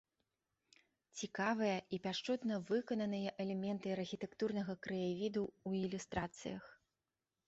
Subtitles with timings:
[1.19, 6.63] Цікавыя і пяшчотна выкананыя элементы архітэктурнага краявіду ў ілюстрацыях.